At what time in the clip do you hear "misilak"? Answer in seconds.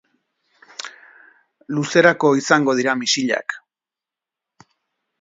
3.05-3.61